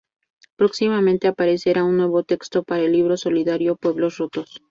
Próximamente 0.55 1.27
aparecerá 1.27 1.83
un 1.83 1.95
nuevo 1.97 2.23
texto 2.23 2.63
para 2.63 2.81
el 2.81 2.93
libro 2.93 3.17
solidario 3.17 3.75
Pueblos 3.75 4.17
rotos. 4.17 4.59